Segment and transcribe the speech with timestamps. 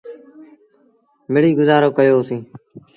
[1.31, 2.45] مڙيٚئيٚ گزآرو ڪيو سيٚݩ۔